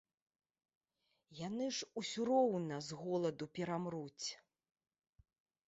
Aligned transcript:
Яны 1.47 1.65
ж 1.79 1.91
усё 2.03 2.21
роўна 2.31 2.75
з 2.87 2.99
голаду 3.03 3.45
перамруць. 3.61 4.27